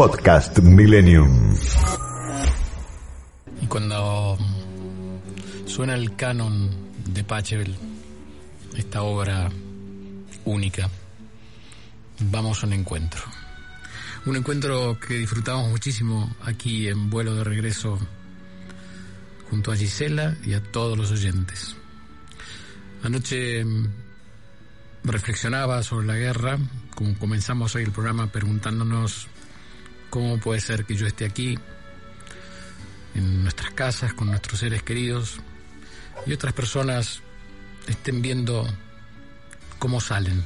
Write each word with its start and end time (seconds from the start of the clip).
Podcast 0.00 0.60
Millennium. 0.60 1.54
Y 3.60 3.66
cuando 3.66 4.38
suena 5.66 5.94
el 5.94 6.16
canon 6.16 6.70
de 7.12 7.22
Pachelbel, 7.22 7.76
esta 8.78 9.02
obra 9.02 9.50
única, 10.46 10.88
vamos 12.18 12.62
a 12.62 12.66
un 12.66 12.72
encuentro. 12.72 13.20
Un 14.24 14.36
encuentro 14.36 14.98
que 14.98 15.18
disfrutamos 15.18 15.68
muchísimo 15.68 16.34
aquí 16.46 16.88
en 16.88 17.10
vuelo 17.10 17.34
de 17.34 17.44
regreso 17.44 17.98
junto 19.50 19.70
a 19.70 19.76
Gisela 19.76 20.34
y 20.46 20.54
a 20.54 20.62
todos 20.62 20.96
los 20.96 21.10
oyentes. 21.10 21.76
Anoche 23.02 23.66
reflexionaba 25.04 25.82
sobre 25.82 26.06
la 26.06 26.16
guerra, 26.16 26.58
como 26.94 27.18
comenzamos 27.18 27.74
hoy 27.74 27.82
el 27.82 27.92
programa 27.92 28.28
preguntándonos 28.28 29.28
cómo 30.10 30.38
puede 30.38 30.60
ser 30.60 30.84
que 30.84 30.94
yo 30.94 31.06
esté 31.06 31.24
aquí, 31.24 31.58
en 33.14 33.42
nuestras 33.42 33.70
casas, 33.70 34.12
con 34.12 34.28
nuestros 34.28 34.60
seres 34.60 34.82
queridos, 34.82 35.40
y 36.26 36.32
otras 36.32 36.52
personas 36.52 37.22
estén 37.86 38.20
viendo 38.20 38.66
cómo 39.78 40.00
salen, 40.00 40.44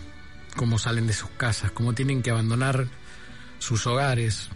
cómo 0.56 0.78
salen 0.78 1.06
de 1.06 1.12
sus 1.12 1.30
casas, 1.30 1.72
cómo 1.72 1.92
tienen 1.94 2.22
que 2.22 2.30
abandonar 2.30 2.86
sus 3.58 3.86
hogares 3.86 4.48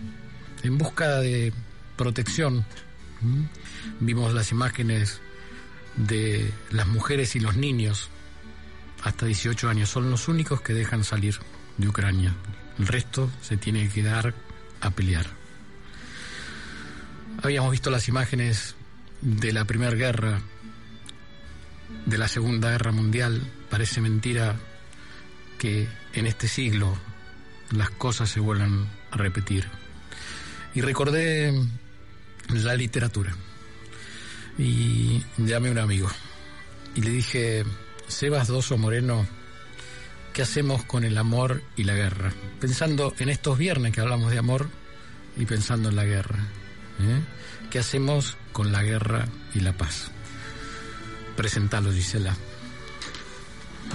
en 0.63 0.79
busca 0.79 1.19
de 1.21 1.53
protección. 1.97 2.65
¿Mm? 3.21 3.45
Vimos 4.01 4.33
las 4.33 4.53
imágenes 4.53 5.21
de 5.97 6.53
las 6.71 6.87
mujeres 6.87 7.35
y 7.35 7.41
los 7.41 7.57
niños 7.57 8.09
hasta 9.03 9.27
18 9.27 9.69
años, 9.69 9.89
son 9.89 10.11
los 10.11 10.29
únicos 10.29 10.61
que 10.61 10.75
dejan 10.75 11.05
salir 11.05 11.39
de 11.77 11.89
Ucrania. 11.89 12.35
El 12.79 12.87
resto 12.87 13.31
se 13.43 13.57
tiene 13.57 13.89
que 13.89 14.03
dar 14.03 14.35
a 14.81 14.91
pelear. 14.91 15.27
Habíamos 17.43 17.71
visto 17.71 17.91
las 17.91 18.09
imágenes 18.09 18.75
de 19.21 19.53
la 19.53 19.65
Primera 19.65 19.95
Guerra, 19.95 20.41
de 22.07 22.19
la 22.19 22.29
Segunda 22.29 22.71
Guerra 22.71 22.93
Mundial. 22.93 23.43
Parece 23.71 24.01
mentira 24.01 24.57
que 25.59 25.89
en 26.13 26.27
este 26.27 26.49
siglo 26.49 26.97
las 27.71 27.91
cosas 27.91 28.31
se 28.31 28.41
vuelvan 28.41 28.89
a 29.11 29.17
repetir. 29.17 29.67
Y 30.75 30.81
recordé 30.81 31.53
la 32.49 32.75
literatura. 32.75 33.35
Y 34.59 35.23
llamé 35.37 35.69
a 35.69 35.73
un 35.73 35.79
amigo. 35.79 36.09
Y 36.95 37.03
le 37.03 37.11
dije, 37.11 37.65
Sebas 38.09 38.49
Doso 38.49 38.77
Moreno, 38.79 39.27
¿qué 40.39 40.43
hacemos 40.43 40.85
con 40.85 41.03
el 41.03 41.19
amor 41.19 41.63
y 41.75 41.83
la 41.83 41.95
guerra? 41.95 42.33
Pensando 42.61 43.13
en 43.19 43.29
estos 43.29 43.59
viernes 43.59 43.91
que 43.93 44.01
hablamos 44.01 44.31
de 44.31 44.39
amor 44.39 44.69
y 45.37 45.47
pensando 45.47 45.89
en 45.89 45.97
la 45.97 46.05
guerra. 46.05 46.39
¿eh? 47.01 47.21
¿Qué 47.73 47.81
hacemos 47.81 48.37
con 48.53 48.71
la 48.71 48.85
guerra 48.85 49.27
y 49.53 49.59
la 49.59 49.73
paz? 49.73 50.13
Presentalo, 51.37 51.91
Gisela. 51.91 52.37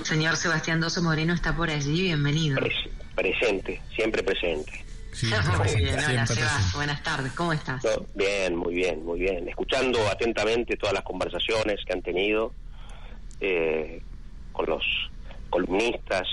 Señor 0.04 0.36
Sebastián 0.36 0.82
Doso 0.82 1.02
Moreno 1.02 1.34
está 1.34 1.56
por 1.56 1.70
allí, 1.70 2.02
bienvenido. 2.02 2.58
Pres- 2.60 2.90
presente, 3.16 3.82
siempre 3.96 4.22
presente. 4.22 4.84
Siempre 5.14 5.40
Muy 5.48 5.58
presente, 5.60 5.82
bien, 5.84 5.96
hola 5.96 6.04
siempre 6.08 6.36
Sebas, 6.36 6.52
presente. 6.56 6.76
buenas 6.76 7.04
tardes, 7.04 7.32
¿cómo 7.32 7.54
estás? 7.54 7.82
No, 7.86 8.06
bien, 8.16 8.56
muy 8.58 8.74
bien, 8.76 9.06
muy 9.06 9.20
bien. 9.22 9.48
Escuchando 9.48 10.06
atentamente 10.10 10.76
todas 10.76 10.94
las 10.94 11.04
conversaciones 11.04 11.80
que 11.88 11.94
han 11.94 12.02
tenido 12.02 12.54
eh, 13.40 14.02
con 14.52 14.66
los 14.66 14.84
columnistas. 15.54 16.28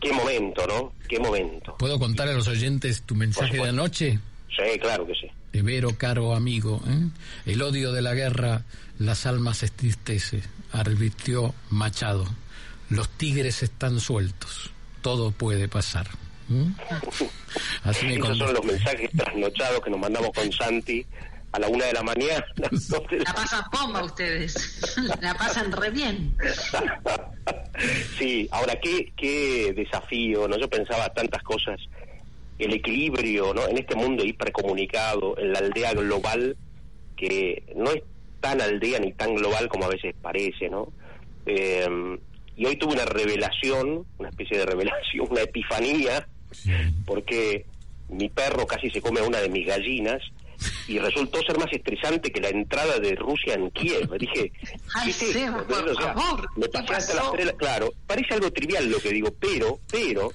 Qué 0.00 0.12
momento, 0.12 0.66
¿no? 0.66 0.92
Qué 1.08 1.18
momento. 1.18 1.76
¿Puedo 1.78 1.98
contar 1.98 2.28
a 2.28 2.32
los 2.32 2.46
oyentes 2.46 3.02
tu 3.02 3.14
mensaje 3.14 3.56
de 3.56 3.68
anoche? 3.68 4.18
Sí, 4.48 4.78
claro 4.78 5.06
que 5.06 5.14
sí. 5.14 5.30
Evero, 5.52 5.96
caro 5.96 6.34
amigo, 6.34 6.82
¿eh? 6.86 7.08
el 7.46 7.62
odio 7.62 7.92
de 7.92 8.02
la 8.02 8.14
guerra, 8.14 8.62
las 8.98 9.26
almas 9.26 9.62
entristece, 9.62 10.42
advirtió 10.72 11.54
Machado. 11.70 12.26
Los 12.88 13.08
tigres 13.08 13.62
están 13.62 13.98
sueltos, 13.98 14.70
todo 15.02 15.32
puede 15.32 15.68
pasar. 15.68 16.06
¿Mm? 16.48 16.72
Así 17.84 18.06
me 18.06 18.14
Esos 18.16 18.38
son 18.38 18.54
los 18.54 18.64
mensajes 18.64 19.10
trasnochados 19.10 19.80
que 19.80 19.90
nos 19.90 20.00
mandamos 20.00 20.30
con 20.34 20.52
Santi 20.52 21.04
a 21.52 21.58
la 21.58 21.68
una 21.68 21.86
de 21.86 21.92
la 21.92 22.02
mañana. 22.02 22.44
La 23.24 23.34
pasan 23.34 23.64
bomba 23.72 24.04
ustedes, 24.04 24.96
la 25.20 25.34
pasan 25.34 25.72
re 25.72 25.90
bien. 25.90 26.36
sí, 28.18 28.48
ahora 28.50 28.78
qué, 28.80 29.12
qué 29.16 29.72
desafío, 29.74 30.46
¿no? 30.46 30.56
Yo 30.58 30.68
pensaba 30.68 31.08
tantas 31.12 31.42
cosas. 31.42 31.80
El 32.58 32.74
equilibrio, 32.74 33.54
¿no? 33.54 33.66
En 33.66 33.78
este 33.78 33.96
mundo 33.96 34.24
hipercomunicado, 34.24 35.36
en 35.38 35.52
la 35.52 35.60
aldea 35.60 35.94
global, 35.94 36.56
que 37.16 37.64
no 37.74 37.90
es 37.90 38.02
tan 38.40 38.60
aldea 38.60 38.98
ni 39.00 39.12
tan 39.12 39.34
global 39.34 39.68
como 39.68 39.86
a 39.86 39.88
veces 39.88 40.14
parece, 40.20 40.68
¿no? 40.68 40.92
Eh, 41.46 42.18
y 42.56 42.66
hoy 42.66 42.76
tuve 42.76 42.92
una 42.92 43.06
revelación, 43.06 44.04
una 44.18 44.28
especie 44.28 44.58
de 44.58 44.66
revelación, 44.66 45.26
una 45.30 45.40
epifanía, 45.40 46.28
porque 47.06 47.64
mi 48.10 48.28
perro 48.28 48.66
casi 48.66 48.90
se 48.90 49.00
come 49.00 49.20
a 49.20 49.24
una 49.24 49.38
de 49.38 49.48
mis 49.48 49.66
gallinas 49.66 50.20
y 50.90 50.98
resultó 50.98 51.40
ser 51.42 51.56
más 51.56 51.72
estresante 51.72 52.32
que 52.32 52.40
la 52.40 52.48
entrada 52.48 52.98
de 52.98 53.14
Rusia 53.14 53.54
en 53.54 53.70
Kiev. 53.70 54.10
Dije, 54.18 54.50
Ay, 54.96 55.04
¿qué 55.04 55.10
es 55.10 55.22
esto? 55.22 55.38
Seba, 55.38 55.62
por 55.62 55.78
¿Entendés? 55.78 55.96
O 55.96 56.02
sea, 56.02 56.14
favor, 56.14 56.48
me 56.56 56.62
¿qué 56.64 56.68
pasé 56.70 56.94
hasta 56.94 57.14
las 57.14 57.32
tres 57.32 57.52
Claro, 57.52 57.92
parece 58.08 58.34
algo 58.34 58.50
trivial 58.50 58.90
lo 58.90 58.98
que 58.98 59.10
digo, 59.10 59.28
pero, 59.38 59.78
pero, 59.88 60.32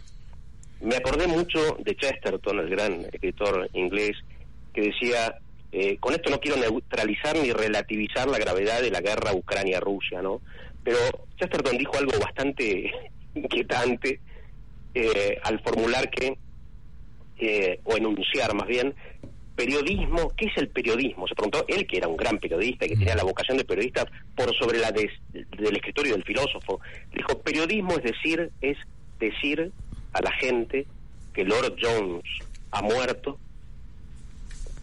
me 0.80 0.96
acordé 0.96 1.28
mucho 1.28 1.78
de 1.80 1.94
Chesterton, 1.96 2.60
el 2.60 2.70
gran 2.70 3.02
escritor 3.12 3.70
inglés, 3.74 4.16
que 4.74 4.82
decía, 4.82 5.40
eh, 5.74 5.98
con 5.98 6.14
esto 6.14 6.30
no 6.30 6.40
quiero 6.40 6.56
neutralizar 6.56 7.36
ni 7.38 7.52
relativizar 7.52 8.30
la 8.30 8.38
gravedad 8.38 8.82
de 8.82 8.92
la 8.92 9.02
guerra 9.02 9.34
Ucrania-Rusia, 9.34 10.22
¿no? 10.22 10.40
Pero 10.86 10.98
Chesterton 11.38 11.78
dijo 11.78 11.98
algo 11.98 12.18
bastante 12.18 12.92
inquietante 13.36 14.22
eh, 14.94 15.38
al 15.44 15.60
formular 15.62 16.10
que, 16.10 16.38
eh, 17.40 17.82
o 17.84 17.98
enunciar 17.98 18.54
más 18.54 18.68
bien, 18.68 18.96
periodismo, 19.56 20.32
¿qué 20.38 20.46
es 20.48 20.58
el 20.58 20.68
periodismo? 20.70 21.28
Se 21.28 21.36
preguntó 21.36 21.66
él, 21.68 21.88
que 21.88 21.98
era 21.98 22.08
un 22.08 22.18
gran 22.18 22.38
periodista, 22.40 22.88
que 22.88 22.96
tenía 22.98 23.16
la 23.16 23.24
vocación 23.24 23.58
de 23.58 23.66
periodista 23.66 24.06
por 24.36 24.54
sobre 24.58 24.80
la 24.80 24.92
de- 24.92 25.10
del 25.34 25.76
escritorio 25.76 26.12
y 26.12 26.16
del 26.16 26.24
filósofo. 26.26 26.80
Dijo, 27.14 27.40
periodismo 27.42 27.92
es 27.98 28.04
decir, 28.04 28.52
es 28.62 28.78
decir 29.20 29.72
a 30.14 30.22
la 30.22 30.32
gente 30.34 30.86
que 31.34 31.44
Lord 31.44 31.76
Jones 31.82 32.24
ha 32.72 32.82
muerto 32.82 33.40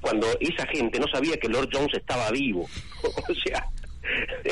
cuando 0.00 0.26
esa 0.40 0.66
gente 0.66 0.98
no 0.98 1.06
sabía 1.12 1.36
que 1.36 1.48
Lord 1.48 1.68
Jones 1.72 1.92
estaba 1.94 2.30
vivo. 2.30 2.66
o 3.02 3.34
sea, 3.46 3.64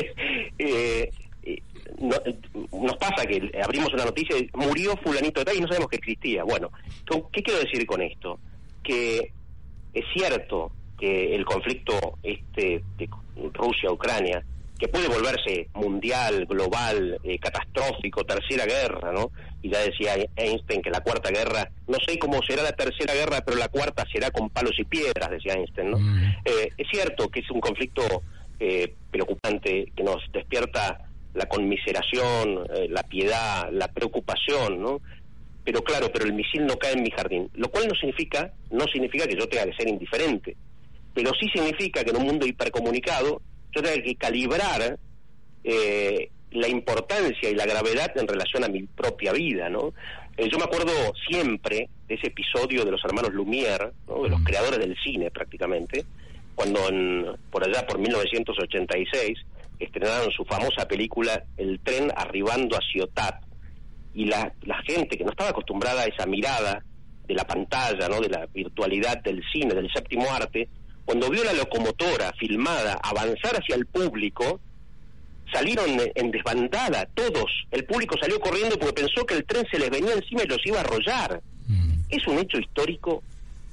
eh, 0.59 1.11
eh, 1.45 1.63
no- 1.99 2.79
nos 2.83 2.97
pasa 2.99 3.27
que 3.27 3.51
abrimos 3.63 3.93
una 3.93 4.05
noticia 4.05 4.39
y 4.39 4.49
murió 4.55 4.97
fulanito 5.03 5.41
de 5.41 5.45
tal 5.47 5.57
y 5.57 5.61
no 5.61 5.67
sabemos 5.69 5.89
que 5.89 5.97
existía. 5.97 6.45
Bueno, 6.45 6.71
¿con- 7.09 7.25
¿qué 7.33 7.43
quiero 7.43 7.61
decir 7.61 7.85
con 7.87 8.01
esto? 8.03 8.39
Que 8.83 9.33
es 9.92 10.04
cierto 10.15 10.72
que 10.98 11.34
el 11.34 11.45
conflicto 11.45 12.19
este 12.22 12.83
de 12.98 13.09
Rusia-Ucrania, 13.54 14.45
que 14.78 14.89
puede 14.89 15.09
volverse 15.09 15.69
mundial, 15.75 16.47
global, 16.47 17.19
eh, 17.22 17.39
catastrófico, 17.39 18.25
tercera 18.25 18.65
guerra, 18.65 19.13
¿no? 19.13 19.31
Y 19.63 19.71
ya 19.71 19.81
decía 19.81 20.15
Einstein 20.37 20.81
que 20.81 20.91
la 20.91 21.01
cuarta 21.01 21.31
guerra, 21.31 21.71
no 21.87 21.98
sé 22.07 22.19
cómo 22.19 22.41
será 22.42 22.63
la 22.63 22.72
tercera 22.72 23.15
guerra, 23.15 23.42
pero 23.45 23.59
la 23.59 23.69
cuarta 23.69 24.04
será 24.10 24.31
con 24.31 24.48
palos 24.48 24.78
y 24.78 24.84
piedras, 24.84 25.31
decía 25.31 25.54
Einstein, 25.54 25.91
¿no? 25.91 25.98
Mm. 25.98 26.25
Eh, 26.45 26.69
es 26.77 26.89
cierto 26.91 27.28
que 27.28 27.41
es 27.41 27.51
un 27.51 27.60
conflicto 27.60 28.22
eh, 28.59 28.95
preocupante 29.10 29.92
que 29.97 30.03
nos 30.03 30.22
despierta 30.33 31.10
la 31.34 31.47
conmiseración, 31.47 32.66
eh, 32.75 32.89
la 32.89 33.03
piedad, 33.04 33.71
la 33.72 33.89
preocupación, 33.89 34.83
¿no? 34.83 35.01
Pero 35.65 35.83
claro, 35.83 36.10
pero 36.12 36.24
el 36.24 36.33
misil 36.33 36.66
no 36.66 36.77
cae 36.78 36.92
en 36.92 37.03
mi 37.03 37.10
jardín, 37.10 37.51
lo 37.54 37.71
cual 37.71 37.86
no 37.89 37.95
significa, 37.95 38.53
no 38.71 38.86
significa 38.86 39.27
que 39.27 39.36
yo 39.36 39.48
tenga 39.48 39.66
que 39.66 39.74
ser 39.74 39.89
indiferente, 39.89 40.57
pero 41.15 41.33
sí 41.39 41.48
significa 41.53 42.03
que 42.03 42.10
en 42.10 42.16
un 42.16 42.27
mundo 42.27 42.47
hipercomunicado 42.47 43.42
yo 43.72 43.83
tenga 43.83 44.03
que 44.03 44.15
calibrar 44.16 44.98
eh, 45.65 46.30
la 46.53 46.68
importancia 46.68 47.48
y 47.48 47.54
la 47.54 47.66
gravedad 47.66 48.16
en 48.16 48.27
relación 48.27 48.65
a 48.65 48.68
mi 48.68 48.84
propia 48.84 49.33
vida, 49.33 49.68
¿no? 49.68 49.92
Eh, 50.36 50.48
yo 50.51 50.59
me 50.59 50.65
acuerdo 50.65 50.92
siempre 51.28 51.89
de 52.09 52.15
ese 52.15 52.28
episodio 52.28 52.84
de 52.84 52.91
los 52.91 53.04
hermanos 53.04 53.30
Lumière, 53.33 53.92
¿no? 54.09 54.22
de 54.22 54.30
los 54.30 54.42
creadores 54.42 54.78
del 54.78 54.97
cine 54.97 55.30
prácticamente, 55.30 56.04
cuando 56.54 56.89
en, 56.89 57.27
por 57.51 57.63
allá 57.63 57.86
por 57.86 57.98
1986 57.98 59.39
estrenaron 59.78 60.30
su 60.30 60.45
famosa 60.45 60.86
película 60.86 61.45
El 61.56 61.80
tren 61.80 62.10
arribando 62.15 62.77
a 62.77 62.80
Ciotat 62.92 63.50
y 64.15 64.24
la, 64.27 64.53
la 64.62 64.83
gente 64.83 65.16
que 65.16 65.24
no 65.24 65.30
estaba 65.30 65.51
acostumbrada 65.51 66.03
a 66.03 66.07
esa 66.07 66.27
mirada 66.27 66.83
de 67.27 67.34
la 67.34 67.47
pantalla, 67.47 68.09
¿no? 68.09 68.21
de 68.21 68.28
la 68.28 68.47
virtualidad 68.47 69.22
del 69.22 69.42
cine, 69.53 69.74
del 69.74 69.91
séptimo 69.92 70.30
arte, 70.33 70.68
cuando 71.04 71.30
vio 71.30 71.45
la 71.45 71.53
locomotora 71.53 72.33
filmada 72.39 72.98
avanzar 73.03 73.57
hacia 73.57 73.77
el 73.77 73.86
público, 73.86 74.60
salieron 75.53 75.91
en 76.15 76.30
desbandada, 76.30 77.07
todos. 77.15 77.51
El 77.71 77.84
público 77.84 78.16
salió 78.21 78.39
corriendo 78.41 78.78
porque 78.78 79.03
pensó 79.03 79.24
que 79.24 79.34
el 79.34 79.45
tren 79.45 79.66
se 79.71 79.78
les 79.78 79.91
venía 79.91 80.13
encima 80.13 80.42
y 80.45 80.47
los 80.47 80.65
iba 80.65 80.78
a 80.78 80.83
arrollar. 80.83 81.41
Mm. 81.68 82.03
Es 82.09 82.27
un 82.27 82.39
hecho 82.39 82.59
histórico 82.59 83.22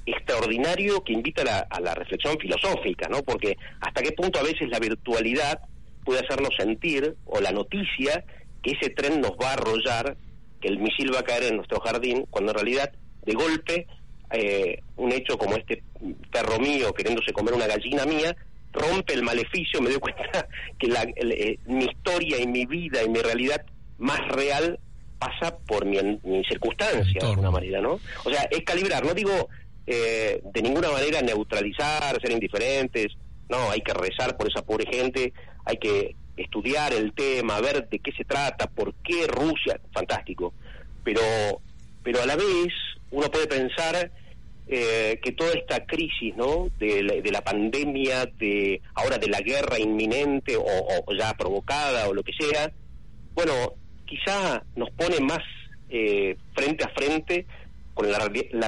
extraordinario 0.06 1.02
que 1.04 1.12
invita 1.12 1.42
a 1.42 1.44
la, 1.44 1.58
a 1.70 1.80
la 1.80 1.94
reflexión 1.94 2.38
filosófica, 2.38 3.08
¿no? 3.08 3.22
Porque 3.22 3.56
hasta 3.80 4.02
qué 4.02 4.12
punto 4.12 4.38
a 4.38 4.42
veces 4.42 4.68
la 4.68 4.78
virtualidad 4.78 5.60
puede 6.04 6.20
hacernos 6.20 6.50
sentir, 6.56 7.14
o 7.26 7.40
la 7.40 7.52
noticia, 7.52 8.24
que 8.62 8.72
ese 8.72 8.90
tren 8.90 9.20
nos 9.20 9.32
va 9.32 9.50
a 9.50 9.52
arrollar, 9.54 10.16
que 10.60 10.68
el 10.68 10.78
misil 10.78 11.14
va 11.14 11.20
a 11.20 11.24
caer 11.24 11.44
en 11.44 11.56
nuestro 11.56 11.80
jardín, 11.80 12.26
cuando 12.30 12.52
en 12.52 12.56
realidad, 12.58 12.92
de 13.24 13.34
golpe, 13.34 13.86
eh, 14.32 14.80
un 14.96 15.12
hecho 15.12 15.38
como 15.38 15.56
este 15.56 15.82
perro 16.30 16.58
mío 16.58 16.92
queriéndose 16.92 17.32
comer 17.32 17.54
una 17.54 17.66
gallina 17.66 18.04
mía, 18.04 18.36
rompe 18.72 19.14
el 19.14 19.22
maleficio, 19.22 19.80
me 19.80 19.90
doy 19.90 19.98
cuenta 19.98 20.46
que 20.78 20.86
la, 20.88 21.02
el- 21.16 21.32
eh, 21.32 21.58
mi 21.66 21.84
historia 21.84 22.38
y 22.40 22.46
mi 22.46 22.66
vida 22.66 23.02
y 23.02 23.08
mi 23.08 23.20
realidad 23.20 23.64
más 23.98 24.20
real 24.28 24.78
pasa 25.18 25.56
por 25.66 25.84
mi, 25.84 25.98
mi 26.22 26.44
circunstancia, 26.44 27.20
de 27.20 27.26
alguna 27.26 27.50
manera, 27.50 27.80
¿no? 27.80 27.98
O 28.24 28.30
sea, 28.30 28.42
es 28.50 28.62
calibrar, 28.64 29.04
no 29.04 29.14
digo 29.14 29.48
eh, 29.86 30.40
de 30.52 30.62
ninguna 30.62 30.90
manera 30.92 31.22
neutralizar, 31.22 32.20
ser 32.20 32.30
indiferentes, 32.30 33.06
no, 33.48 33.70
hay 33.70 33.80
que 33.80 33.94
rezar 33.94 34.36
por 34.36 34.48
esa 34.48 34.62
pobre 34.62 34.84
gente, 34.92 35.32
hay 35.64 35.76
que 35.78 36.14
estudiar 36.38 36.92
el 36.92 37.12
tema, 37.12 37.60
ver 37.60 37.88
de 37.88 37.98
qué 37.98 38.12
se 38.12 38.24
trata, 38.24 38.66
por 38.68 38.94
qué 39.04 39.26
Rusia, 39.26 39.80
fantástico, 39.92 40.54
pero, 41.04 41.20
pero 42.02 42.22
a 42.22 42.26
la 42.26 42.36
vez 42.36 42.72
uno 43.10 43.30
puede 43.30 43.46
pensar 43.46 44.10
eh, 44.66 45.18
que 45.22 45.32
toda 45.32 45.52
esta 45.52 45.86
crisis, 45.86 46.36
¿no? 46.36 46.68
De 46.78 47.02
la, 47.02 47.14
de 47.14 47.30
la 47.30 47.42
pandemia, 47.42 48.26
de 48.26 48.82
ahora 48.94 49.18
de 49.18 49.28
la 49.28 49.40
guerra 49.40 49.78
inminente 49.78 50.56
o, 50.56 51.14
ya 51.18 51.34
provocada 51.34 52.08
o 52.08 52.14
lo 52.14 52.22
que 52.22 52.32
sea, 52.38 52.70
bueno, 53.34 53.52
quizá 54.04 54.62
nos 54.76 54.90
pone 54.90 55.20
más 55.20 55.40
eh, 55.88 56.36
frente 56.54 56.84
a 56.84 56.88
frente 56.90 57.46
con 57.94 58.10
la 58.12 58.18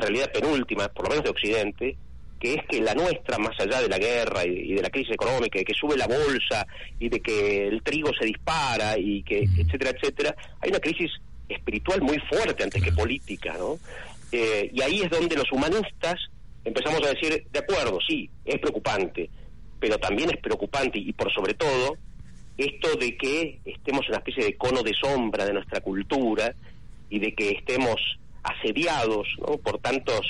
realidad 0.00 0.32
penúltima, 0.32 0.88
por 0.88 1.04
lo 1.04 1.10
menos 1.10 1.24
de 1.24 1.30
Occidente, 1.30 1.96
que 2.40 2.54
es 2.54 2.66
que 2.66 2.80
la 2.80 2.94
nuestra, 2.94 3.38
más 3.38 3.58
allá 3.60 3.82
de 3.82 3.88
la 3.88 3.98
guerra 3.98 4.46
y, 4.46 4.72
y 4.72 4.74
de 4.74 4.82
la 4.82 4.90
crisis 4.90 5.12
económica, 5.12 5.60
y 5.60 5.64
que 5.64 5.74
sube 5.74 5.96
la 5.96 6.06
bolsa 6.06 6.66
y 6.98 7.08
de 7.10 7.20
que 7.20 7.68
el 7.68 7.82
trigo 7.82 8.10
se 8.18 8.24
dispara 8.24 8.98
y 8.98 9.22
que, 9.22 9.42
etcétera, 9.42 9.90
etcétera, 9.90 10.34
hay 10.60 10.70
una 10.70 10.80
crisis 10.80 11.10
espiritual 11.48 12.00
muy 12.00 12.18
fuerte 12.30 12.64
antes 12.64 12.82
que 12.82 12.92
política, 12.92 13.54
¿no? 13.58 13.78
Eh, 14.32 14.70
y 14.72 14.80
ahí 14.80 15.02
es 15.02 15.10
donde 15.10 15.36
los 15.36 15.50
humanistas 15.52 16.14
empezamos 16.64 17.02
a 17.04 17.10
decir, 17.10 17.46
de 17.50 17.58
acuerdo, 17.58 17.98
sí, 18.06 18.30
es 18.44 18.58
preocupante, 18.58 19.28
pero 19.78 19.98
también 19.98 20.30
es 20.30 20.36
preocupante 20.38 20.98
y 20.98 21.12
por 21.12 21.32
sobre 21.32 21.54
todo 21.54 21.96
esto 22.56 22.94
de 22.96 23.16
que 23.16 23.58
estemos 23.64 24.02
en 24.04 24.10
una 24.10 24.18
especie 24.18 24.44
de 24.44 24.56
cono 24.56 24.82
de 24.82 24.92
sombra 24.94 25.44
de 25.44 25.52
nuestra 25.52 25.80
cultura 25.80 26.54
y 27.08 27.18
de 27.18 27.34
que 27.34 27.50
estemos 27.50 27.96
asediados 28.42 29.26
¿no? 29.38 29.58
por 29.58 29.78
tantos 29.80 30.20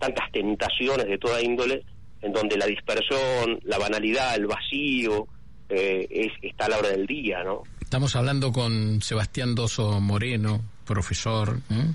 tantas 0.00 0.32
tentaciones 0.32 1.06
de 1.06 1.18
toda 1.18 1.40
índole 1.40 1.84
en 2.22 2.32
donde 2.32 2.56
la 2.56 2.66
dispersión, 2.66 3.60
la 3.64 3.78
banalidad, 3.78 4.34
el 4.34 4.46
vacío 4.46 5.28
eh, 5.68 6.06
es, 6.10 6.32
está 6.42 6.66
a 6.66 6.70
la 6.70 6.78
hora 6.78 6.88
del 6.88 7.06
día, 7.06 7.44
¿no? 7.44 7.62
Estamos 7.80 8.16
hablando 8.16 8.52
con 8.52 9.02
Sebastián 9.02 9.54
Doso 9.54 10.00
Moreno, 10.00 10.62
profesor, 10.84 11.60
¿eh? 11.70 11.92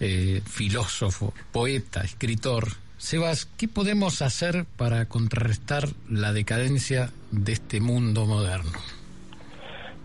Eh, 0.00 0.42
filósofo, 0.44 1.34
poeta, 1.52 2.02
escritor. 2.02 2.68
Sebas, 2.98 3.46
¿qué 3.56 3.68
podemos 3.68 4.22
hacer 4.22 4.64
para 4.76 5.06
contrarrestar 5.06 5.88
la 6.08 6.32
decadencia 6.32 7.10
de 7.30 7.52
este 7.52 7.80
mundo 7.80 8.26
moderno? 8.26 8.78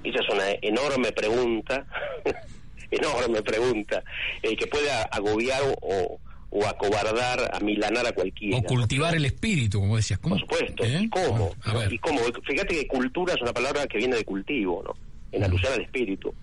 Esa 0.04 0.20
es 0.20 0.30
una 0.30 0.50
enorme 0.62 1.12
pregunta, 1.12 1.86
enorme 2.92 3.42
pregunta, 3.42 4.04
que 4.42 4.68
puede 4.68 4.92
agobiar 4.92 5.62
o, 5.82 6.20
o 6.52 6.66
acobardar, 6.68 7.50
a 7.54 7.60
milanar 7.62 8.06
a 8.06 8.12
cualquiera. 8.12 8.58
O 8.58 8.64
cultivar 8.64 9.16
el 9.16 9.26
espíritu, 9.26 9.80
como 9.80 9.96
decías. 9.96 10.20
¿Cómo? 10.20 10.36
Por 10.36 10.42
supuesto. 10.42 10.84
¿Eh? 10.84 11.00
¿Y 11.04 11.10
cómo? 11.10 11.56
¿Y 11.90 11.98
cómo? 11.98 12.20
Fíjate 12.46 12.76
que 12.76 12.88
cultura 12.88 13.34
es 13.34 13.42
una 13.42 13.54
palabra 13.54 13.88
que 13.88 13.98
viene 13.98 14.18
de 14.18 14.26
cultivo, 14.26 14.84
¿no? 14.86 14.94
En 15.32 15.44
alusión 15.46 15.74
al 15.74 15.82
espíritu. 15.82 16.34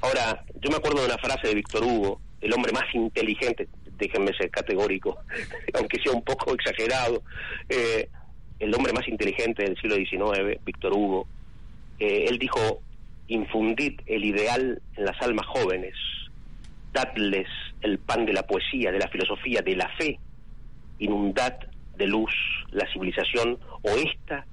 Ahora, 0.00 0.42
yo 0.60 0.70
me 0.70 0.76
acuerdo 0.76 1.00
de 1.00 1.06
una 1.06 1.18
frase 1.18 1.48
de 1.48 1.54
Víctor 1.54 1.84
Hugo, 1.84 2.20
el 2.40 2.52
hombre 2.54 2.72
más 2.72 2.84
inteligente, 2.94 3.68
déjenme 3.98 4.32
ser 4.32 4.50
categórico, 4.50 5.18
aunque 5.74 6.00
sea 6.00 6.12
un 6.12 6.22
poco 6.22 6.54
exagerado, 6.54 7.22
eh, 7.68 8.08
el 8.58 8.74
hombre 8.74 8.92
más 8.94 9.06
inteligente 9.06 9.64
del 9.64 9.76
siglo 9.76 9.96
XIX, 9.96 10.64
Víctor 10.64 10.92
Hugo, 10.94 11.26
eh, 11.98 12.26
él 12.28 12.38
dijo, 12.38 12.80
infundid 13.26 14.00
el 14.06 14.24
ideal 14.24 14.80
en 14.96 15.04
las 15.04 15.20
almas 15.20 15.46
jóvenes, 15.46 15.94
el 17.80 17.98
pan 17.98 18.26
de 18.26 18.32
la 18.32 18.42
poesía, 18.42 18.90
de 18.90 18.98
la 18.98 19.08
filosofía, 19.08 19.62
de 19.62 19.76
la 19.76 19.88
fe, 19.96 20.18
inundad 20.98 21.54
de 21.96 22.06
luz 22.06 22.32
la 22.70 22.90
civilización 22.92 23.58
o 23.82 23.88
esta 23.88 24.46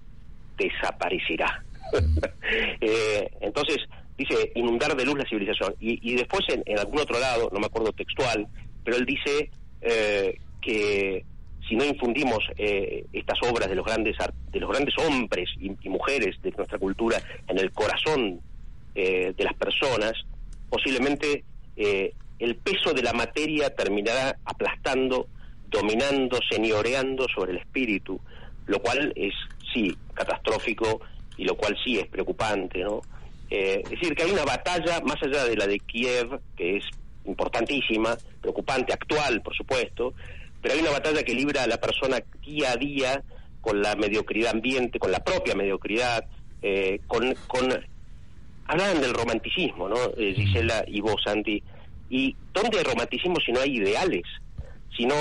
desaparecerá. 0.58 1.64
Eh, 2.82 3.30
entonces, 3.42 3.78
dice 4.18 4.52
inundar 4.56 4.96
de 4.96 5.06
luz 5.06 5.18
la 5.18 5.28
civilización. 5.28 5.76
Y, 5.80 6.16
después 6.16 6.42
en, 6.50 6.78
algún 6.78 7.00
otro 7.00 7.20
lado, 7.20 7.50
no 7.52 7.60
me 7.60 7.66
acuerdo 7.66 7.92
textual, 7.92 8.48
pero 8.84 8.98
él 8.98 9.06
dice 9.06 9.50
eh, 9.82 10.38
que 10.62 11.26
si 11.68 11.76
no 11.76 11.86
infundimos 11.86 12.40
eh, 12.58 13.06
estas 13.14 13.40
obras 13.50 13.70
de 13.70 13.76
los 13.76 13.86
grandes 13.86 14.16
de 14.52 14.60
los 14.60 14.70
grandes 14.70 14.94
hombres 15.00 15.50
y, 15.60 15.90
mujeres 15.90 16.36
de 16.42 16.52
nuestra 16.52 16.78
cultura 16.78 17.18
en 17.48 17.58
el 17.58 17.72
corazón 17.72 18.42
de 18.94 19.36
las 19.40 19.54
personas, 19.56 20.14
posiblemente 20.70 21.44
el 22.40 22.56
peso 22.56 22.94
de 22.94 23.02
la 23.02 23.14
materia 23.14 23.74
terminará 23.74 24.38
aplastando, 24.46 25.28
dominando, 25.70 26.40
señoreando 26.50 27.28
sobre 27.34 27.54
el 27.54 27.58
espíritu, 27.60 28.20
lo 28.68 28.80
cual 28.80 29.14
es 29.16 29.34
sí 29.74 29.96
catastrófico 30.14 31.02
y 31.38 31.44
lo 31.44 31.56
cual 31.56 31.78
sí 31.84 32.00
es 32.00 32.08
preocupante, 32.08 32.80
¿no? 32.80 33.02
Eh, 33.50 33.82
es 33.84 33.90
decir, 33.90 34.16
que 34.16 34.24
hay 34.24 34.32
una 34.32 34.46
batalla 34.46 35.02
más 35.02 35.22
allá 35.22 35.44
de 35.46 35.56
la 35.56 35.68
de 35.68 35.80
Kiev, 35.80 36.40
que 36.58 36.78
es 36.78 36.86
importantísima, 37.26 38.18
preocupante, 38.42 38.94
actual, 38.94 39.42
por 39.42 39.56
supuesto, 39.56 40.14
pero 40.62 40.74
hay 40.74 40.82
una 40.82 40.92
batalla 40.92 41.24
que 41.24 41.34
libra 41.34 41.64
a 41.64 41.68
la 41.68 41.78
persona 41.78 42.18
día 42.42 42.72
a 42.72 42.76
día 42.76 43.24
con 43.62 43.82
la 43.82 43.96
mediocridad 43.96 44.52
ambiente, 44.52 45.00
con 45.00 45.12
la 45.12 45.24
propia 45.24 45.56
mediocridad, 45.56 46.26
eh, 46.62 47.00
con, 47.08 47.36
con... 47.48 47.70
Hablaban 48.68 49.00
del 49.00 49.14
romanticismo, 49.14 49.88
¿no? 49.90 49.98
Eh, 50.18 50.34
Gisela 50.36 50.84
y 50.88 51.02
vos, 51.02 51.22
Santi. 51.24 51.62
¿Y 52.10 52.36
dónde 52.54 52.78
hay 52.78 52.84
romanticismo 52.84 53.38
si 53.46 53.52
no 53.52 53.60
hay 53.62 53.78
ideales? 53.78 54.24
Si 54.96 55.06
no 55.06 55.16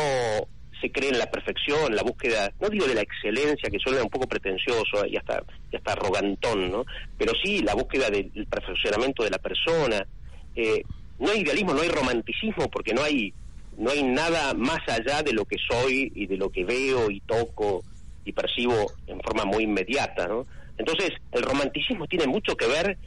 se 0.81 0.91
cree 0.91 1.11
en 1.11 1.19
la 1.19 1.31
perfección, 1.31 1.95
la 1.95 2.03
búsqueda, 2.03 2.53
no 2.61 2.69
digo 2.69 2.87
de 2.87 2.95
la 2.95 3.01
excelencia, 3.01 3.71
que 3.71 3.79
suena 3.79 4.03
un 4.03 4.11
poco 4.11 4.27
pretencioso 4.27 5.07
y 5.07 5.17
hasta, 5.17 5.43
y 5.73 5.77
hasta 5.77 5.93
arrogantón, 5.93 6.71
¿no? 6.71 6.85
Pero 7.17 7.33
sí 7.43 7.61
la 7.63 7.75
búsqueda 7.75 8.11
del 8.11 8.47
perfeccionamiento 8.49 9.25
de 9.25 9.31
la 9.31 9.39
persona. 9.39 10.07
Eh, 10.55 10.83
no 11.19 11.31
hay 11.31 11.41
idealismo, 11.41 11.73
no 11.73 11.81
hay 11.81 11.89
romanticismo, 11.89 12.69
porque 12.71 12.93
no 12.93 13.03
hay, 13.03 13.33
no 13.79 13.91
hay 13.91 14.03
nada 14.03 14.53
más 14.55 14.81
allá 14.89 15.23
de 15.23 15.33
lo 15.33 15.45
que 15.45 15.57
soy 15.57 16.13
y 16.15 16.27
de 16.27 16.37
lo 16.37 16.51
que 16.51 16.65
veo 16.65 17.11
y 17.11 17.21
toco 17.21 17.83
y 18.25 18.33
percibo 18.33 18.93
en 19.07 19.21
forma 19.21 19.45
muy 19.45 19.65
inmediata, 19.65 20.27
¿no? 20.27 20.47
Entonces, 20.77 21.13
el 21.33 21.43
romanticismo 21.43 22.07
tiene 22.07 22.27
mucho 22.27 22.57
que 22.57 22.67
ver, 22.67 22.99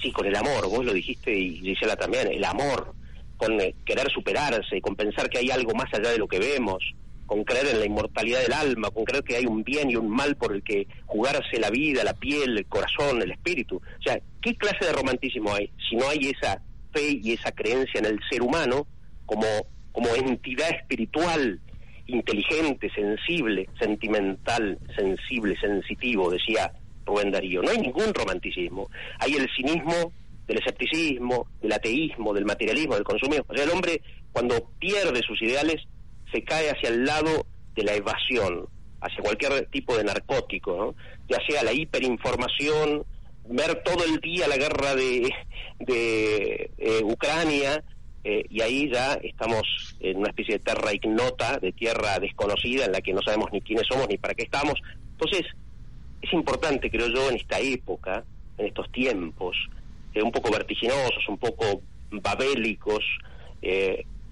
sí, 0.00 0.12
con 0.12 0.26
el 0.26 0.36
amor, 0.36 0.68
vos 0.68 0.84
lo 0.84 0.92
dijiste 0.92 1.34
y 1.34 1.58
Gisela 1.60 1.96
también, 1.96 2.28
el 2.28 2.44
amor, 2.44 2.94
con 3.36 3.60
eh, 3.60 3.74
querer 3.84 4.10
superarse, 4.10 4.80
con 4.80 4.96
pensar 4.96 5.28
que 5.28 5.38
hay 5.38 5.50
algo 5.50 5.72
más 5.74 5.92
allá 5.92 6.10
de 6.10 6.18
lo 6.18 6.28
que 6.28 6.38
vemos, 6.38 6.82
con 7.26 7.44
creer 7.44 7.66
en 7.66 7.80
la 7.80 7.86
inmortalidad 7.86 8.40
del 8.40 8.52
alma, 8.52 8.90
con 8.90 9.04
creer 9.04 9.24
que 9.24 9.36
hay 9.36 9.46
un 9.46 9.64
bien 9.64 9.90
y 9.90 9.96
un 9.96 10.08
mal 10.08 10.36
por 10.36 10.54
el 10.54 10.62
que 10.62 10.86
jugarse 11.06 11.58
la 11.58 11.70
vida, 11.70 12.04
la 12.04 12.14
piel, 12.14 12.56
el 12.56 12.66
corazón, 12.66 13.20
el 13.20 13.32
espíritu. 13.32 13.76
O 13.76 14.02
sea, 14.02 14.20
¿qué 14.40 14.54
clase 14.54 14.86
de 14.86 14.92
romanticismo 14.92 15.52
hay 15.52 15.70
si 15.88 15.96
no 15.96 16.08
hay 16.08 16.30
esa 16.30 16.62
fe 16.92 17.18
y 17.22 17.32
esa 17.32 17.52
creencia 17.52 17.98
en 17.98 18.06
el 18.06 18.20
ser 18.30 18.42
humano 18.42 18.86
como, 19.26 19.46
como 19.92 20.08
entidad 20.14 20.70
espiritual, 20.70 21.60
inteligente, 22.06 22.90
sensible, 22.94 23.68
sentimental, 23.80 24.78
sensible, 24.96 25.56
sensitivo, 25.60 26.30
decía 26.30 26.72
Rubén 27.04 27.32
Darío? 27.32 27.62
No 27.62 27.70
hay 27.70 27.78
ningún 27.78 28.14
romanticismo. 28.14 28.88
Hay 29.18 29.32
el 29.32 29.48
cinismo 29.56 30.12
del 30.46 30.58
escepticismo, 30.58 31.48
del 31.60 31.72
ateísmo, 31.72 32.32
del 32.32 32.44
materialismo, 32.44 32.94
del 32.94 33.04
consumismo. 33.04 33.44
O 33.48 33.54
sea, 33.54 33.64
el 33.64 33.70
hombre 33.70 34.00
cuando 34.32 34.70
pierde 34.78 35.20
sus 35.26 35.40
ideales 35.42 35.82
se 36.32 36.42
cae 36.44 36.70
hacia 36.70 36.90
el 36.90 37.04
lado 37.04 37.46
de 37.74 37.84
la 37.84 37.94
evasión, 37.94 38.66
hacia 39.00 39.22
cualquier 39.22 39.66
tipo 39.66 39.96
de 39.96 40.04
narcótico, 40.04 40.76
¿no? 40.76 40.94
ya 41.28 41.38
sea 41.48 41.62
la 41.62 41.72
hiperinformación, 41.72 43.04
ver 43.48 43.82
todo 43.84 44.04
el 44.04 44.18
día 44.18 44.48
la 44.48 44.56
guerra 44.56 44.94
de, 44.94 45.30
de 45.80 46.70
eh, 46.78 47.00
Ucrania, 47.04 47.82
eh, 48.28 48.44
y 48.50 48.60
ahí 48.60 48.90
ya 48.92 49.14
estamos 49.22 49.62
en 50.00 50.16
una 50.16 50.30
especie 50.30 50.54
de 50.54 50.64
terra 50.64 50.92
ignota, 50.92 51.58
de 51.58 51.70
tierra 51.70 52.18
desconocida, 52.18 52.84
en 52.84 52.92
la 52.92 53.00
que 53.00 53.12
no 53.12 53.22
sabemos 53.22 53.50
ni 53.52 53.60
quiénes 53.60 53.86
somos 53.88 54.08
ni 54.08 54.18
para 54.18 54.34
qué 54.34 54.42
estamos. 54.42 54.74
Entonces, 55.12 55.46
es 56.20 56.32
importante, 56.32 56.90
creo 56.90 57.06
yo, 57.06 57.30
en 57.30 57.36
esta 57.36 57.60
época, 57.60 58.24
en 58.58 58.66
estos 58.66 58.90
tiempos, 58.90 59.56
eh, 60.16 60.22
un 60.22 60.32
poco 60.32 60.50
vertiginosos, 60.50 61.28
un 61.28 61.38
poco 61.38 61.82
babélicos, 62.10 63.04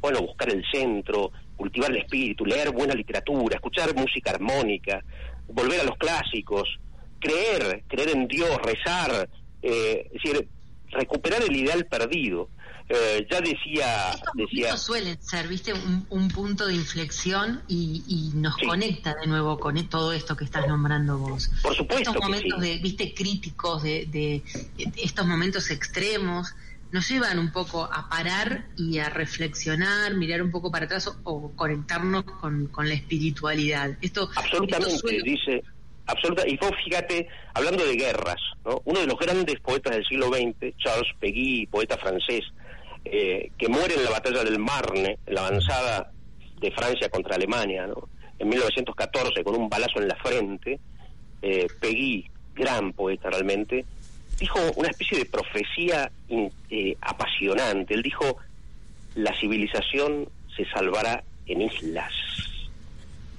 bueno, 0.00 0.21
buscar 0.21 0.50
el 0.50 0.62
centro, 0.73 1.33
cultivar 1.57 1.91
el 1.91 1.99
espíritu, 1.99 2.45
leer 2.45 2.71
buena 2.71 2.95
literatura, 2.95 3.57
escuchar 3.57 3.95
música 3.95 4.33
armónica, 4.33 5.03
volver 5.49 5.81
a 5.81 5.85
los 5.85 5.97
clásicos, 5.97 6.79
creer, 7.19 7.85
creer 7.88 8.11
en 8.11 8.29
Dios, 8.29 8.57
rezar, 8.62 9.29
eh, 9.62 10.07
es 10.12 10.23
decir, 10.23 10.49
recuperar 10.91 11.43
el 11.43 11.57
ideal 11.57 11.87
perdido. 11.87 12.50
Eh, 12.88 13.26
ya 13.31 13.41
decía... 13.41 14.11
Estos 14.11 14.35
decía 14.35 14.76
suelen 14.76 15.21
ser, 15.23 15.49
viste, 15.49 15.73
un, 15.73 16.29
punto 16.29 16.67
de 16.67 16.75
inflexión 16.75 17.62
y, 17.67 18.31
nos 18.35 18.57
conecta 18.57 19.14
de 19.14 19.26
nuevo 19.26 19.59
con 19.59 19.79
e, 19.79 19.85
todo 19.85 20.12
esto 20.12 20.37
que 20.37 20.45
estás 20.45 20.67
nombrando 20.67 21.19
vos. 21.19 21.50
Por 21.62 21.75
supuesto. 21.75 22.11
Estos 22.11 22.23
momentos 22.23 22.61
de, 22.61 22.79
viste, 22.79 23.14
críticos, 23.14 23.83
de, 23.83 24.07
de, 24.11 24.43
estos 24.97 25.26
momentos 25.26 25.71
extremos, 25.71 26.55
nos 26.95 27.09
llevan 27.09 27.41
un 27.41 27.50
poco 27.50 27.85
a 27.85 28.09
parar 28.09 28.67
y 28.76 28.99
a 28.99 29.09
reflexionar, 29.09 30.14
mirar 30.14 30.43
un 30.43 30.53
poco 30.53 30.71
para 30.71 30.85
atrás 30.85 31.11
o, 31.25 31.50
conectarnos 31.57 32.23
con, 32.23 32.71
la 32.76 32.95
espiritualidad. 32.95 33.97
Esto, 34.00 34.31
Absolutamente, 34.37 35.23
dice, 35.25 35.62
absoluta. 36.07 36.47
Y 36.47 36.57
vos 36.57 36.71
fíjate, 36.85 37.26
hablando 37.55 37.85
de 37.85 37.97
guerras, 37.97 38.41
¿no? 38.64 38.81
uno 38.85 39.00
de 39.00 39.07
los 39.07 39.19
grandes 39.19 39.59
poetas 39.59 39.97
del 39.97 40.05
siglo 40.05 40.29
XX, 40.29 40.76
Charles 40.76 41.11
Peguy, 41.19 41.67
poeta 41.67 41.99
francés, 41.99 42.45
eh, 43.04 43.50
que 43.58 43.68
muere 43.68 43.94
en 43.94 44.04
la 44.04 44.11
batalla 44.11 44.44
del 44.44 44.58
Marne, 44.58 45.18
la 45.26 45.46
avanzada 45.46 46.11
de 46.61 46.70
Francia 46.70 47.08
contra 47.08 47.37
Alemania, 47.37 47.88
en 48.38 48.49
1914, 48.49 49.44
con 49.44 49.56
un 49.56 49.68
balazo 49.68 50.00
en 50.00 50.08
la 50.08 50.16
frente, 50.16 50.80
eh, 51.42 51.66
Peguy, 51.80 52.28
gran 52.54 52.92
poeta 52.92 53.30
realmente, 53.30 53.84
dijo 54.38 54.58
una 54.76 54.88
especie 54.88 55.18
de 55.18 55.26
profecía 55.26 56.11
eh, 56.70 56.96
apasionante. 57.00 57.94
Él 57.94 58.02
dijo, 58.02 58.37
la 59.14 59.38
civilización 59.38 60.28
se 60.56 60.64
salvará 60.70 61.23
en 61.46 61.62
islas. 61.62 62.12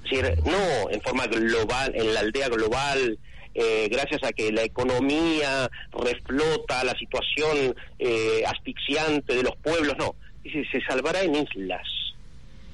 Es 0.03 0.12
decir, 0.12 0.38
no 0.45 0.89
en 0.91 1.01
forma 1.01 1.25
global, 1.27 1.91
en 1.95 2.13
la 2.13 2.19
aldea 2.19 2.50
global, 2.50 3.17
eh, 3.56 3.88
gracias 3.90 4.22
a 4.24 4.34
que 4.34 4.52
la 4.52 4.64
economía 4.64 5.70
reflota 5.92 6.84
la 6.84 6.94
situación 6.98 7.76
eh, 7.98 8.44
asfixiante 8.46 9.34
de 9.34 9.44
los 9.44 9.56
pueblos, 9.58 9.96
no. 9.98 10.16
Dice, 10.44 10.64
se 10.72 10.82
salvará 10.82 11.24
en 11.24 11.36
islas 11.36 11.88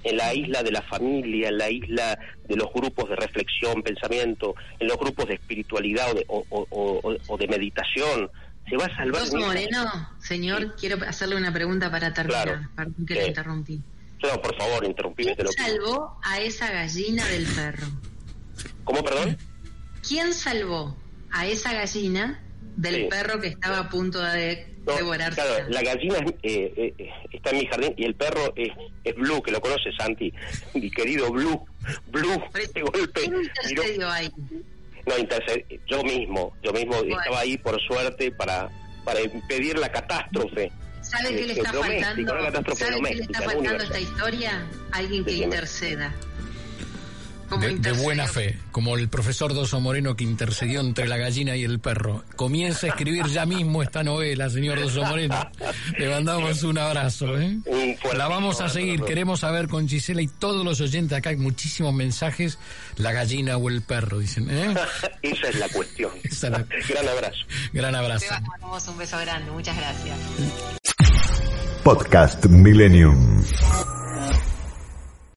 en 0.04 0.18
la 0.18 0.34
isla 0.34 0.64
de 0.64 0.72
la 0.72 0.82
familia, 0.82 1.50
en 1.50 1.58
la 1.60 1.70
isla 1.70 2.18
de 2.48 2.56
los 2.56 2.74
grupos 2.74 3.10
de 3.10 3.16
reflexión, 3.16 3.84
pensamiento, 3.84 4.56
en 4.80 4.88
los 4.88 4.98
grupos 4.98 5.28
de 5.28 5.36
espiritualidad 5.36 6.08
o 6.28 7.38
de, 7.38 7.48
meditación. 7.48 8.30
Se 8.68 8.78
va 8.78 8.86
a 8.86 8.96
salvar. 8.96 9.22
Moreno, 9.34 10.10
señor, 10.20 10.76
quiero 10.76 10.98
hacerle 11.06 11.36
una 11.36 11.54
pregunta 11.54 11.92
para 11.92 12.14
terminar. 12.14 12.70
Perdón 12.76 13.06
que 13.06 13.28
interrumpí. 13.28 13.80
No, 14.24 14.42
por 14.42 14.56
favor, 14.58 14.86
interrumpíme. 14.86 15.36
¿Quién 15.36 15.48
salvó 15.52 16.20
a 16.24 16.40
esa 16.40 16.72
gallina 16.72 17.26
del 17.28 17.46
perro? 17.46 17.88
¿Cómo, 18.84 19.04
perdón? 19.04 19.38
¿Quién 20.08 20.34
salvó 20.34 20.98
a 21.32 21.48
esa 21.48 21.74
gallina 21.74 22.42
del 22.76 23.08
perro 23.08 23.40
que 23.40 23.48
estaba 23.48 23.80
a 23.80 23.90
punto 23.90 24.22
de 24.22 24.68
devorar. 24.86 25.34
Claro, 25.34 25.70
la 25.70 25.82
gallina 25.82 26.18
eh, 26.44 26.94
eh, 26.98 27.10
está 27.32 27.52
en 27.52 27.58
mi 27.58 27.66
jardín 27.68 27.94
y 27.98 28.06
el 28.06 28.16
perro 28.16 28.54
es, 28.56 28.70
es 29.04 29.16
Blue, 29.16 29.42
que 29.42 29.52
lo 29.52 29.62
conoces, 29.62 29.94
Santi, 29.98 30.34
mi 30.74 30.90
querido 30.90 31.32
Blue. 31.32 31.66
Blue, 32.08 32.44
de 32.54 32.82
golpe. 32.82 33.22
¿Quién 33.22 33.42
intercedió 33.42 34.10
ahí? 34.10 34.32
No, 35.06 35.16
yo 35.88 36.04
mismo, 36.04 36.54
yo 36.62 36.72
mismo 36.74 36.96
estaba 36.96 37.40
ahí 37.40 37.58
por 37.58 37.82
suerte 37.82 38.32
para, 38.32 38.70
para 39.04 39.22
impedir 39.22 39.78
la 39.78 39.92
catástrofe. 39.92 40.72
¿Sabe 41.02 41.36
qué 41.36 41.48
le 41.48 41.54
está 41.54 41.74
faltando? 41.74 42.76
¿Sabe 42.76 43.02
qué 43.02 43.16
le 43.16 43.24
está 43.24 43.42
faltando 43.42 43.82
a 43.82 43.86
esta 43.86 44.00
historia? 44.00 44.68
Alguien 44.92 45.26
que 45.26 45.32
interceda 45.34 46.14
de, 47.60 47.92
buena 47.94 48.28
fe, 48.28 48.58
como 48.72 48.98
el 48.98 49.10
profesor 49.10 49.54
Doso 49.54 49.80
Moreno 49.80 50.16
que 50.16 50.24
intercedió 50.24 50.80
entre 50.82 51.08
la 51.08 51.18
gallina 51.18 51.56
y 51.56 51.64
el 51.64 51.80
perro. 51.80 52.24
Comienza 52.36 52.88
a 52.88 52.90
escribir 52.92 53.26
ya 53.28 53.46
mismo 53.46 53.84
esta 53.84 54.04
novela, 54.04 54.50
señor 54.50 54.80
Doso 54.80 55.04
Moreno. 55.04 55.36
Le 55.98 56.10
mandamos 56.10 56.64
un 56.64 56.78
abrazo. 56.78 57.38
¿eh? 57.40 57.58
la 58.16 58.28
vamos 58.28 58.62
a 58.62 58.70
seguir. 58.70 59.02
Queremos 59.02 59.42
saber 59.42 59.68
con 59.68 59.88
Gisela 59.88 60.22
y 60.22 60.28
todos 60.28 60.64
los 60.64 60.82
oyentes 60.82 61.18
acá, 61.18 61.32
hay 61.32 61.38
muchísimos 61.38 61.94
mensajes, 61.94 62.58
la 62.98 63.12
gallina 63.12 63.58
o 63.58 63.70
el 63.70 63.82
perro, 63.82 64.20
dicen. 64.20 64.48
¿eh? 64.50 64.74
Esa 65.22 65.50
es 65.50 65.60
la 65.60 65.70
cuestión. 65.70 66.12
Gran 66.88 67.08
abrazo. 67.08 67.46
Gran 67.74 67.96
abrazo. 67.96 68.26
un 68.92 68.98
beso 68.98 69.18
grande. 69.20 69.52
Muchas 69.52 69.76
gracias. 69.76 70.18
Podcast 71.84 72.46
Millennium. 72.46 73.44